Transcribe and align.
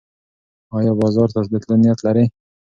ایا 0.75 0.91
بازار 1.01 1.27
ته 1.35 1.41
د 1.51 1.55
تلو 1.63 1.75
نیت 1.81 1.99
لرې؟ 2.05 2.25